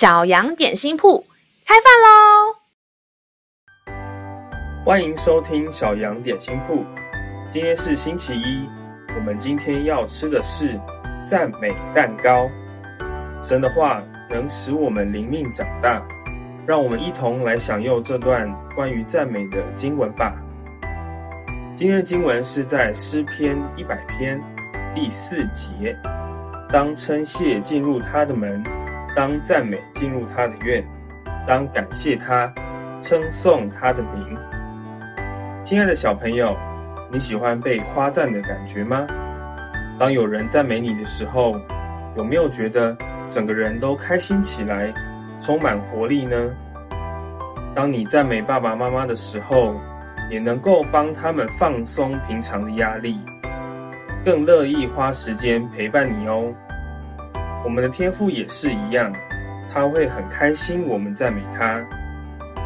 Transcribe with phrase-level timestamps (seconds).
[0.00, 1.26] 小羊点心铺
[1.66, 2.56] 开饭喽！
[4.82, 6.82] 欢迎收听小羊点心铺。
[7.50, 8.66] 今天是星期一，
[9.14, 10.80] 我们今天要吃的是
[11.26, 12.48] 赞美蛋糕。
[13.42, 16.02] 神的话能使我们灵命长大，
[16.66, 20.34] 让我们一同来享用这段关于赞美的经文吧。
[21.76, 24.40] 今天的经文是在诗篇一百篇
[24.94, 25.94] 第四节。
[26.72, 28.64] 当称谢进入他的门，
[29.14, 30.84] 当赞美进入他的院，
[31.46, 32.52] 当感谢他，
[33.00, 34.36] 称颂他的名。
[35.64, 36.56] 亲爱的小朋友，
[37.10, 39.06] 你喜欢被夸赞的感觉吗？
[39.98, 41.60] 当有人赞美你的时候，
[42.16, 42.96] 有没有觉得
[43.28, 44.92] 整个人都开心起来，
[45.38, 46.36] 充满活力呢？
[47.74, 49.74] 当你赞美爸爸妈妈的时候，
[50.30, 53.18] 也能够帮他们放松平常的压力。
[54.24, 56.52] 更乐意花时间陪伴你哦。
[57.64, 59.12] 我们的天父也是一样，
[59.72, 61.84] 他会很开心我们赞美他，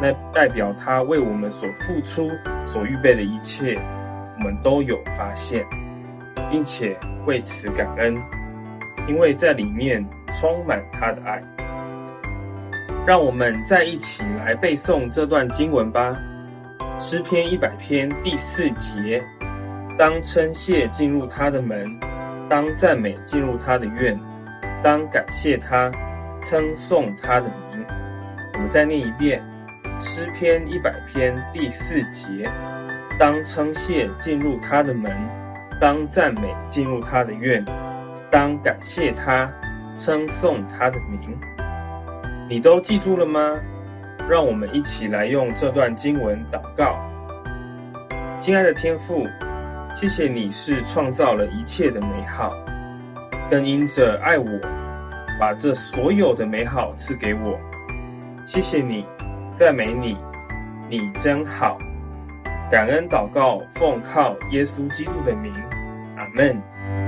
[0.00, 2.30] 那代表他为我们所付出、
[2.64, 3.78] 所预备的一切，
[4.38, 5.64] 我们都有发现，
[6.50, 8.16] 并且为此感恩，
[9.06, 11.42] 因为在里面充满他的爱。
[13.06, 16.14] 让我们再一起来背诵这段经文吧，
[17.00, 19.22] 《诗篇一百篇》第四节。
[19.98, 21.98] 当称谢进入他的门，
[22.48, 24.18] 当赞美进入他的院，
[24.82, 25.90] 当感谢他，
[26.40, 27.84] 称颂他的名。
[28.54, 29.42] 我们再念一遍
[30.00, 32.48] 《诗篇一百篇》第四节：
[33.18, 35.12] 当称谢进入他的门，
[35.80, 37.64] 当赞美进入他的院，
[38.30, 39.50] 当感谢他，
[39.96, 41.36] 称颂他的名。
[42.48, 43.58] 你都记住了吗？
[44.28, 46.98] 让我们一起来用这段经文祷告。
[48.38, 49.26] 亲爱的天父。
[49.94, 52.54] 谢谢你是创造了一切的美好，
[53.50, 54.46] 更因着爱我，
[55.40, 57.58] 把这所有的美好赐给我。
[58.46, 59.06] 谢谢你，
[59.54, 60.16] 赞美你，
[60.88, 61.78] 你真好。
[62.70, 65.52] 感恩祷告，奉靠耶稣基督的名，
[66.18, 67.07] 阿门。